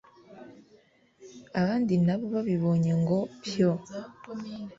[1.59, 3.71] abandi nabo babibonye ngo pyo